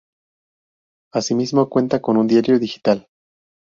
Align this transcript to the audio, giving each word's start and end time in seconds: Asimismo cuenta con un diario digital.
Asimismo 1.13 1.69
cuenta 1.69 2.01
con 2.01 2.17
un 2.17 2.25
diario 2.25 2.57
digital. 2.57 3.07